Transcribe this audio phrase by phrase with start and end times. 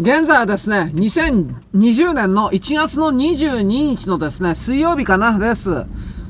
[0.00, 5.86] 現在はですね、2020年の1月の22日のですね、水曜日かなです。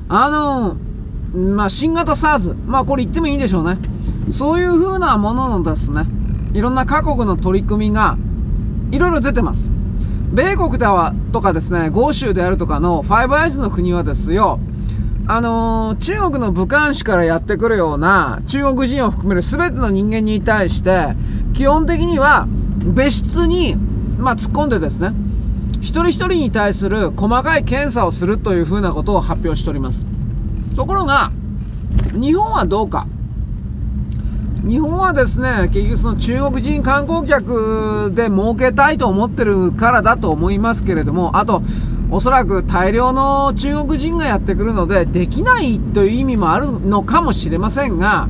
[0.09, 0.75] あの
[1.39, 2.55] まあ、新型 SARS。
[2.55, 3.79] まあ、これ言ってもいいんでしょうね。
[4.31, 6.07] そういう風なもののですね、
[6.55, 8.17] いろんな各国の取り組みが、
[8.91, 9.71] いろいろ出てます。
[10.33, 14.61] 米国では、とかですね、豪州であるとかのファイブアイズの国はですよ、
[15.27, 21.15] あのー、中国の武漢市からやってくるような中国人を含める全ての人間に対して、
[21.53, 22.49] 基本的には
[22.85, 23.77] 別室に、
[24.19, 25.13] まあ、突っ込んでですね、
[25.81, 30.07] 一人一人に対する細かい検査をするというふうなことを発表しております。
[30.77, 31.31] ところが、
[32.13, 33.07] 日本はどうか。
[34.67, 41.63] 日本はですね、結局その中国人観光客で儲けたいと思ってるからだと思いますけれども、あと、
[42.11, 48.29] おそらく大量の中国人がやってくるので、できないという意味もあるのかもしれませんが、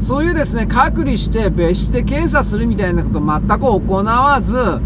[0.00, 4.80] そういうですね、隔離して別室で検査するみたいなこと全く行わず、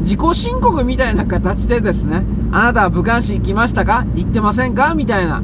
[0.00, 4.94] 自己申告みたいな形でですね、あなたは武漢市行きましたか行ってませんか？
[4.94, 5.42] みたいな。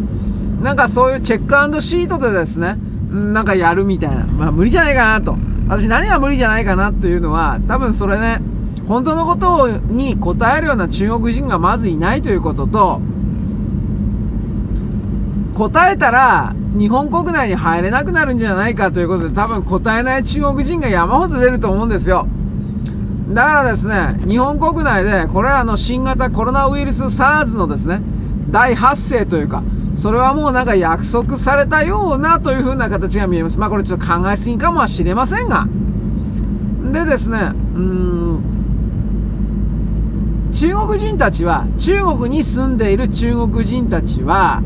[0.62, 2.77] なんかそういうチェックシートでですね、
[3.10, 4.24] なんかやるみたいな。
[4.24, 5.36] まあ無理じゃないかなと。
[5.68, 8.40] 私何が無理じゃないかなというのは、多分それね、
[8.86, 13.00] 本当のことに答えるような中国人がまずいないということと、
[15.59, 22.28] 答えたら日本国内に入れなくなるんじゃないかということで多分答えない中国人が山ほど出ると思うんですよ。
[23.31, 28.01] だからですね、日本国内で、これはあの新型コロナウイルス SARS のですね、
[28.51, 29.64] 大発生というか、
[29.97, 33.59] それはもうなんか約束されたようなという風な形が見えます。
[33.59, 35.67] まあこれちょっと考えすぎかもしれませんが。
[36.92, 38.42] でですね、うん、
[40.53, 44.62] 中国人たちは、中国に住んでいる中国人たちは、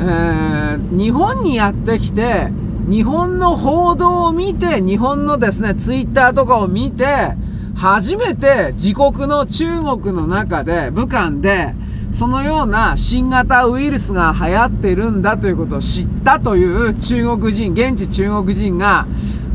[0.00, 2.50] えー、日本にやってきて、
[2.88, 7.34] 日本の報道を見て、日本のですね、ツイッターとかを見て、
[7.74, 11.74] 初めて自国の中国の中で、武漢で、
[12.12, 19.06] そのような新型ウイルスが流行ってるんだということを知ったという中国人、現地中国人が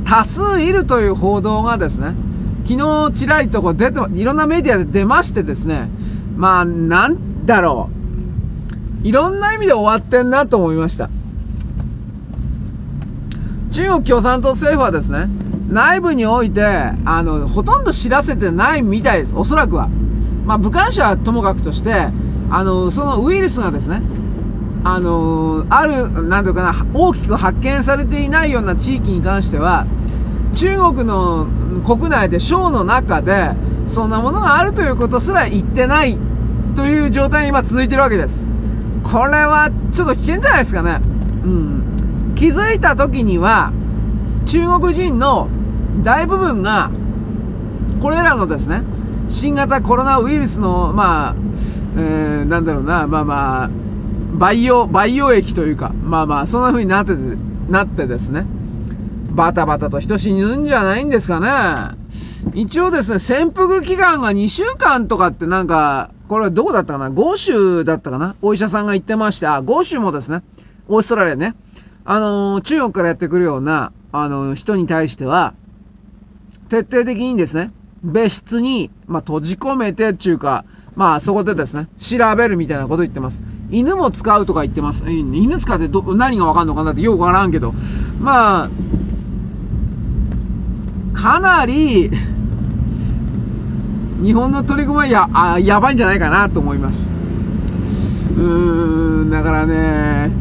[0.05, 2.15] 多数いるという報道がですね、
[2.65, 5.89] 昨日ちらりとこう出て、いろんなメディアで出ましてですね、
[6.35, 8.02] まあ、なんだろう。
[9.03, 11.09] いろんな意味で終わってんなと思いました。
[13.71, 15.27] 中国共産党政府はですね、
[15.67, 19.35] 内部において、あの、ほとんど知らせてないみたいです。
[19.35, 19.89] おそらくは。
[20.45, 22.07] まあ、武漢者はともかくとして、
[22.49, 24.01] あの、そのウイルスがですね、
[24.85, 29.85] あの、ある、なんていうかな、大きく発見されていないような地域に関しては、
[30.53, 31.47] 中国の
[31.83, 33.51] 国内で省の中で、
[33.87, 36.17] そんなものがあるということすら言ってない
[36.75, 38.52] という状態に今続いてるわけです。
[39.03, 40.99] これはちょっと危険じゃないですかね。
[41.43, 42.33] うん。
[42.35, 43.71] 気づいた時には、
[44.45, 45.49] 中国人の
[46.01, 46.89] 大部分が、
[48.01, 48.83] これらのですね、
[49.29, 51.35] 新型コロナウイルスの、まあ、
[51.95, 53.69] えー、なんだろうな、まあまあ、
[54.33, 57.19] 培養、培養液というか、まあまあ、そんな風になってて、
[57.69, 58.45] なってですね、
[59.29, 61.97] バタバタと人死ぬんじゃないんですかね。
[62.53, 67.11] 一応ですね、潜伏期間が2週間とかってなんか、これどこだったかな？
[67.11, 68.35] 豪州だったかな？
[68.41, 70.41] お医者さんが言ってまして、あ、豪州もですね、
[70.87, 71.53] オーストラリアね、
[72.05, 75.53] あのー、中国からやってくるような、あのー、人に対しては、
[76.69, 77.71] 徹底的にですね、
[78.03, 83.43] 別室に、まあ、閉じ込めてっていうか、まあ、そこでですね、調べるみたいなこと言ってます。
[83.69, 85.03] 犬も使うとか言ってます。
[85.07, 87.75] 犬使ってど、何がわかんのかなってよくわからんけど、
[88.19, 88.69] まあ、
[91.13, 92.09] かなり、
[94.23, 97.11] 日本の取り組みはやあやばいんじゃないかなと思います。
[98.37, 100.31] うーん、だからね、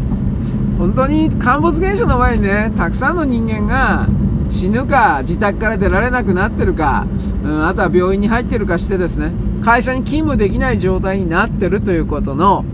[0.78, 4.06] 本当に陥没現象の前にね、たくさんの人間が
[4.48, 7.06] 死ぬか、自宅から出られなくなってるか、
[7.42, 9.32] うん、あとは病院に入ってるかしてですね、
[9.64, 12.64] 会社に勤務できない状態になってるということの、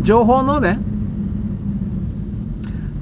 [0.00, 0.78] 情報のね、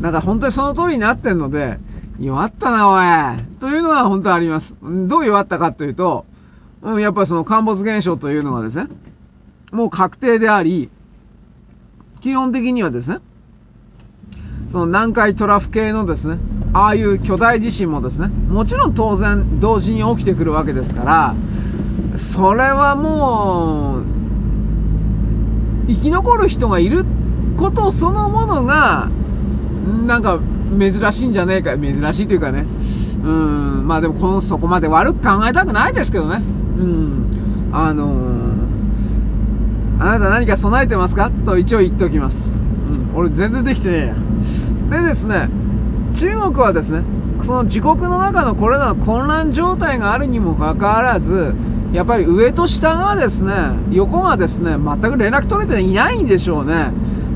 [0.00, 1.78] なんか本当にその通りになってんので、
[2.18, 3.58] 弱ったな、おい。
[3.60, 4.74] というのは本当あります。
[4.82, 6.26] どう弱ったかというと、
[6.82, 8.86] うん、やっぱりその陥没現象というのがですね、
[9.72, 10.90] もう確定であり、
[12.20, 13.18] 基本的にはですね、
[14.68, 16.38] その南海トラフ系のですね、
[16.72, 21.34] ああいう巨大地震もですね、もちろん当然同時に起きてくるわけですから、
[22.16, 24.04] それはもう、
[25.88, 27.04] 生き残る人がいる
[27.56, 29.08] ことそのものが、
[30.06, 30.38] なんか
[30.78, 32.66] 珍しいんじゃねえか、珍しいというかね、
[33.22, 36.42] うん、まあでもこの、そこまで悪く考えたくないですけどね。
[36.78, 37.70] うん。
[37.72, 41.30] あのー、あなた何か備えてますか？
[41.44, 42.54] と一応言っておきます。
[43.12, 43.16] うん。
[43.16, 45.02] 俺全然できてねえや。
[45.02, 45.50] でですね、
[46.14, 47.02] 中国はですね
[47.42, 51.54] その自国の中のこれらの混乱状態があるにもかかわらず
[51.92, 53.52] やっぱり上と下がですね
[53.90, 56.92] 横がですね全く連絡取れていないんでしょうね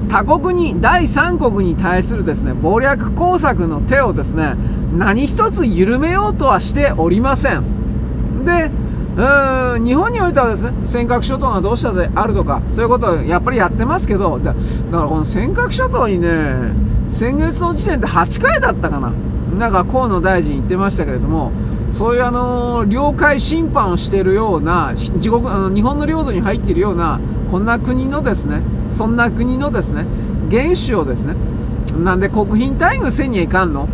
[0.08, 4.56] 他国に第三国に対するですね謀略工作の手をですね
[4.92, 8.70] 何一つ緩めようとはしておりませんで
[9.16, 14.60] うん日本においてはですね尖閣諸島がどうしたであるとかそういうことをやっぱりやってますけどだか
[14.90, 16.72] らこの尖閣諸島にね
[17.10, 21.52] 先月の時点で8回だったかななんか河野大臣言ってましたけれども
[21.92, 27.20] そういうあの領海侵犯をしているような自国あの日本の領土に入っているような
[27.50, 30.06] こんな国のですねそんな国のですね
[30.50, 31.34] 原資をですね
[32.02, 33.86] なんで国賓待遇せにはいかんの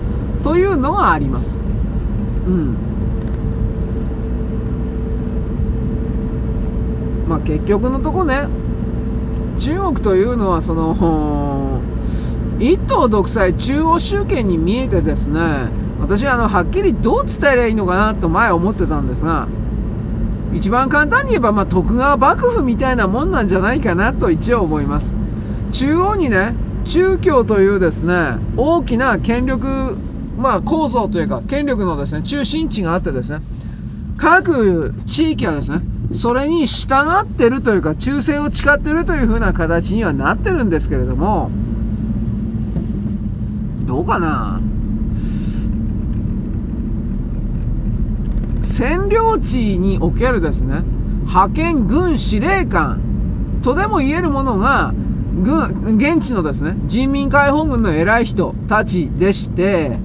[0.45, 1.59] というのがあります。
[2.47, 2.88] うん
[7.29, 8.49] まあ、結局のとこね。
[9.59, 11.81] 中国というのはその
[12.61, 15.71] 一党独裁中央集権に見えてですね。
[16.01, 19.49] 私はあのはっきりどう伝えればいいのかなと前思ってたんですが
[20.55, 25.13] 一番簡単に言えば、まあ、徳川幕府みたいなもんなんじゃないかなと一応思います。
[25.73, 26.55] 中央にね
[26.85, 29.99] 中共というですね大きな権力、
[30.39, 33.41] まあ、構造というか権力のですね中心地があってですね
[34.17, 41.51] 各地域はですねそれに従ってるというか、忠誠を誓ってるという風な形にはなってるんですけれども、
[43.85, 44.61] どうかな？
[48.63, 50.83] 占領地におけるですね、
[51.27, 53.01] 派遣軍司令官
[53.63, 54.95] とでも言えるものが、
[55.43, 59.99] 軍、現地のですね、人民解放軍の偉い人たちでして、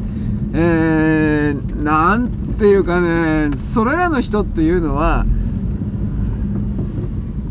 [0.54, 2.30] えー、なん
[2.60, 5.26] ていうかね、それらの人っていうのは、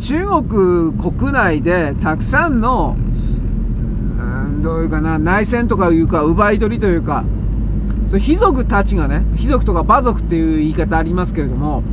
[0.02, 7.24] 中国国内でたくさんの、うん、どういうかな、内戦とかいうか、奪い取りというか、
[8.06, 11.84] そ貴族たちがね、貴族とか馬族っていう言い方ありますけれども、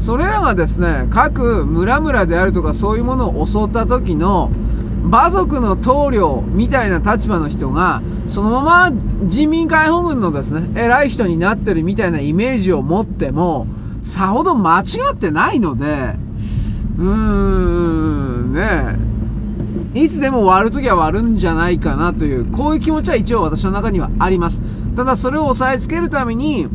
[0.00, 4.50] それらがですね、各村々であるとかそういうものを襲った時の、
[5.04, 8.92] 馬族の棟梁みたいな立場の人が、そのまま
[9.26, 13.68] 人民解放軍のですね、偉い人になってるみたいなイメージを持っても、
[14.02, 16.16] さほど間違ってないので、
[16.98, 18.96] うーん、ね
[19.94, 24.62] いつでも割るときは割るんじゃないかなという、こういう気持ちは一応私の中にはあります。
[24.96, 26.66] ただそれを押さえつけるために、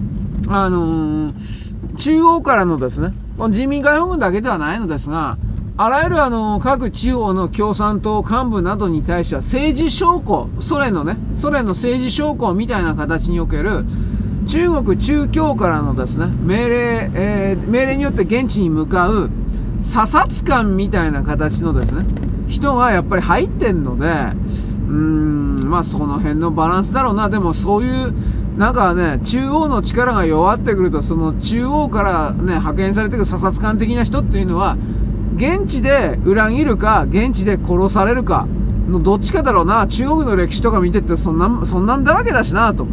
[0.48, 3.14] あのー、中央からのですね、
[3.50, 5.38] 人民解放軍だけではないのですが、
[5.80, 13.86] あらゆるあの、各地方の共産党幹部などに対しては政治証拠、ソ連のね、ソ連の政治証拠みたいな形における、
[14.48, 19.30] 中国中共からのですね、命令、えー、命令によって現地に向かう、
[19.82, 22.06] 査察官みたいな形のですね、
[22.48, 27.30] 人がやっぱり入ってんので、うーん、まあその辺のバランスだろうな。
[27.30, 28.14] でもそういう、
[28.58, 34.78] なんかね、中央の力が弱ってくると、その中央からね、派遣されてくる査察官的な人っていうのは、
[35.36, 38.48] 現地で裏切るか、現地で殺されるか、
[38.88, 39.86] のどっちかだろうな。
[39.88, 42.88] 中国の歴史とか見てって、そんな、そんなんだらけだしな、と。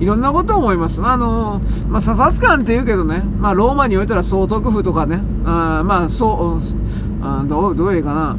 [0.00, 1.02] いろんなことを思います。
[1.02, 8.36] あの、まあ、査察官って言うけどね、まあ、ローマにおいたら総督府とかね、あまあ、そう、あどう、どういうかな。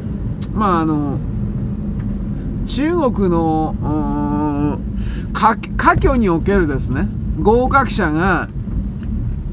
[0.52, 1.18] まあ、あの、
[2.66, 4.78] 中国の、
[5.32, 7.08] 家居におけるですね、
[7.40, 8.48] 合格者が、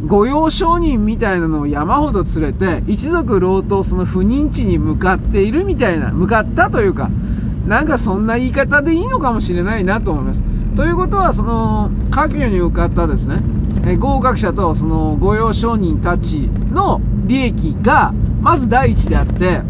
[0.06, 7.10] 御用商人みたいなのを山ほど連れて、一族老頭その不妊地に向かっているみたいな、向かったというか、
[7.66, 10.44] なんかそんな言い方でいいのかもしれないなと思います。
[10.78, 13.42] ということは、その、家業に受かったですね、
[13.84, 19.62] え合格者とその御用商人たちの利益が、まず第一であって、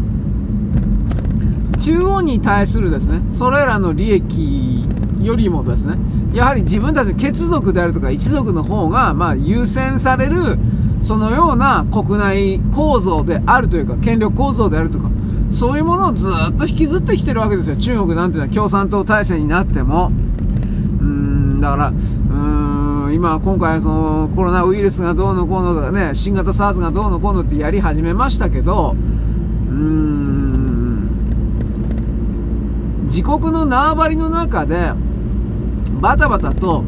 [1.80, 4.84] 中央に対するですね、それらの利益
[5.22, 5.96] よりもですね、
[6.34, 10.58] やはり自分たちの血族であるとか一族の方が、ま、優先される、
[11.00, 15.08] そのような国内構造であるというか、権力構造であるとか、
[15.50, 17.76] そういうものをずっと引きずってきてるわけですよ。
[17.76, 20.12] 中国なんていうのは共産党体制になっても。
[21.60, 28.94] だから、うーん、今、今回、その、コロナウイルスがどうのこうのとかね、新型 SARS がどうのこうのってやり始めましたけど、
[29.68, 31.10] うーん、
[33.04, 34.92] 自国の縄張りの中で、
[36.00, 36.84] バタバタと、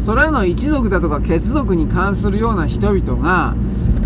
[0.00, 3.54] それらの一族だとか血族に関するような人々が、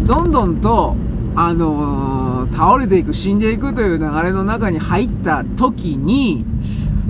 [0.06, 0.96] どんどんと、
[1.36, 6.44] あのー、倒れていく、死んでいくという流れの中に入った時に、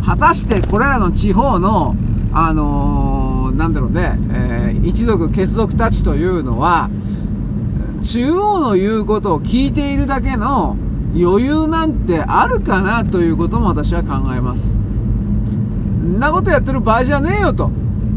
[0.04, 1.95] 果たしてこれらの地方の
[2.32, 6.90] あのー、なんだろうね、えー、一族結族たちというのは、
[8.02, 10.76] 中央の言うことを聞いているだけの
[11.14, 14.76] 余裕なんてあるかなということも私は考えます。
[14.76, 17.70] んなことやってる場合じゃねえよと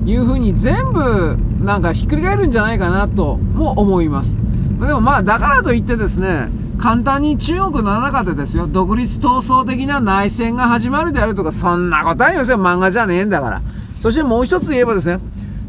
[0.05, 4.38] いうふうに全部なんかひっくり返るんじゃないかなとも思います。
[4.79, 12.58] でもまあだからといってですね、簡単に中国の中でですよ、独立闘争的な内戦が始まるであるとか、そんなことありますよ。
[12.58, 13.62] 漫画じゃねえんだから。
[14.04, 15.22] そしてもう一つ言えばですね、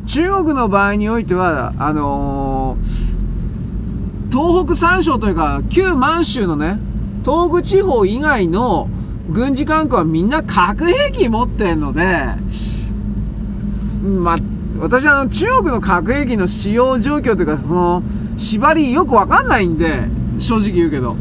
[0.07, 6.81] 中国の場合においては、あのー、東北三省というか、旧満州のね、
[7.25, 8.89] 東北地方以外の
[9.31, 12.27] 軍事関係はみんな核兵器持ってんので、
[14.03, 14.39] ま、
[14.81, 18.03] 私はあの中国の核兵器の使用状況というか、その、
[18.37, 20.09] 縛りよくわかんないんで、
[20.41, 21.15] 正直言うけど。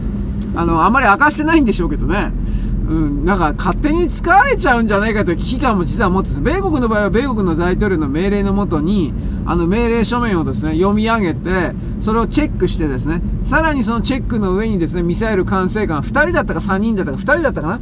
[0.56, 2.32] あの、あまり明かしてないんでしょうけどね。
[2.86, 9.14] うん、なんか勝手に使われちゃうんじゃないかという危機感も実は持ってて、米国の場合は米国の大統領の命令のもとに、
[9.46, 17.80] あの命令書面をですね、読み上げて、それをチェックしてですね、さらにそのチェックの上にですね、ミサイル管制官2人だったか3人だったか2人だったかな？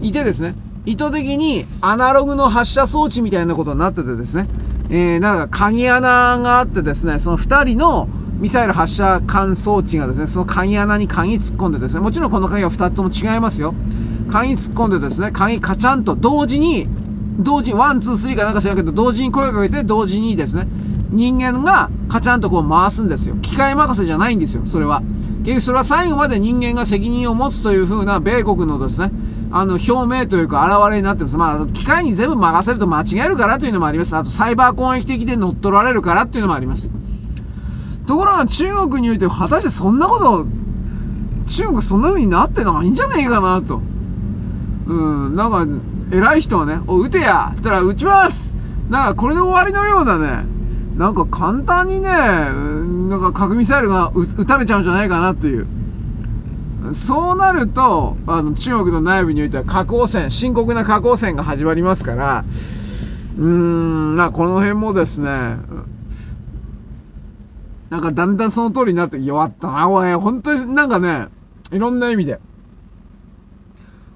[0.00, 4.48] いてですね、意図的にアナログの発射装置みたいなことになっててですね、
[4.90, 13.74] えー、なんか鍵穴があってですね、その2人のミサイル発射管装置がですね、その鍵穴に鍵突っ込んでですね、もちろんこの鍵は2つとも違いますよ。
[14.34, 16.88] 鍵突っ込んでですね、鍵カチャンと同時に、
[17.38, 20.66] 同時に、 one、two、three かなんか知らんけど、同時に声をかけて、同時にですね、
[21.10, 23.36] 人間がカチャンとこう回すんですよ。
[23.36, 25.02] 機械任せじゃないんですよ、それは。
[25.44, 29.12] 結局それは最後まで人間が責任を持つという風な米国のですね、
[29.52, 31.36] あの、表明というか、現れになってます。
[31.36, 34.16] まあ、機械に全部任せると間違えるからというのもあります。
[34.16, 36.90] あと、サイバー攻撃的で乗っ取られるからっていうのもあります。
[38.08, 40.46] ところが、中国において、果たしてそんなこと、
[41.46, 43.80] 中国そんな風になってないんじゃねえかなと。
[44.86, 44.92] う
[45.30, 45.66] ん、なんか、
[46.10, 48.54] 偉い人はね、お、撃てやったら、撃ちます
[48.88, 50.46] なんか、これで終わりのようなね、
[50.96, 55.66] なんか簡単にね、なんか核ミサイルが撃たれちゃうんじゃないかなという。
[56.92, 62.44] そうなると、あの、中国の内部においては核汚染、深刻な核汚染が始まりますから、
[63.38, 65.56] うーん、まあ、この辺もですね、
[67.90, 70.14] なんかだんだんその通りになって弱ったな、おい。
[70.14, 71.28] 本当になんかね、
[71.72, 72.38] いろんな意味で。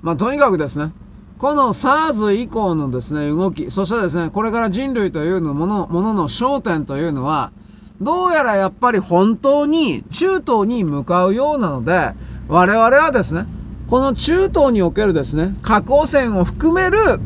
[0.02, 0.92] まあ、とにかくですね、
[1.38, 7.52] この SARS 以降のですね、動き、そしてですね、これから人類というのもの、ものの焦点というのは、
[8.00, 12.12] どうやらやっぱり本当に中東に向かうようなので、
[12.48, 13.46] 我々はですね、
[13.88, 17.20] この中東におけるですね、核汚染を含める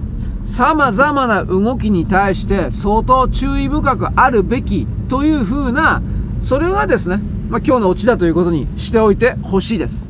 [0.45, 6.02] 様々な動きに対して相当注意深くあるべきというふうな、
[6.41, 10.02] それはですね、まあ、今日のオチだということにしておいてほしいです。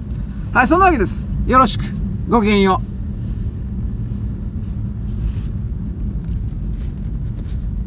[0.52, 1.28] はい、そんなわけです。
[1.46, 2.01] よろしく。
[2.28, 2.91] ごきげんよう。